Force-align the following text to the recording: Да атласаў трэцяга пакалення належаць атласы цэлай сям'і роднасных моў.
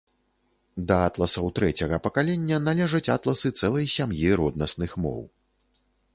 Да 0.91 0.95
атласаў 1.09 1.45
трэцяга 1.59 1.99
пакалення 2.07 2.57
належаць 2.69 3.05
атласы 3.17 3.47
цэлай 3.61 3.85
сям'і 3.99 4.35
роднасных 4.41 4.91
моў. 5.07 5.21